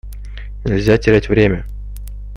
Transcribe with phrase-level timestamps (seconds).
[0.65, 1.63] Нельзя терять время.